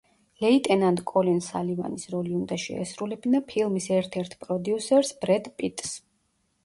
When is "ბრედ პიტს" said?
5.23-5.95